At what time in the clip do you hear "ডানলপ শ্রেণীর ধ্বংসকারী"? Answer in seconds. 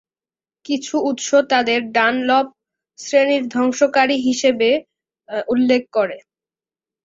1.91-4.17